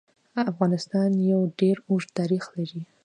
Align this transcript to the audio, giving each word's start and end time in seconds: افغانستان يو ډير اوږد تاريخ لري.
افغانستان 0.51 1.09
يو 1.31 1.39
ډير 1.59 1.77
اوږد 1.87 2.09
تاريخ 2.19 2.43
لري. 2.55 2.81